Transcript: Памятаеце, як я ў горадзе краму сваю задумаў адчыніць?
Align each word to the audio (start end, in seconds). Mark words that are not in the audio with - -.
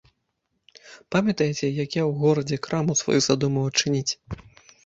Памятаеце, 1.15 1.65
як 1.83 1.89
я 2.01 2.03
ў 2.09 2.11
горадзе 2.23 2.57
краму 2.67 2.99
сваю 3.03 3.19
задумаў 3.29 3.63
адчыніць? 3.75 4.11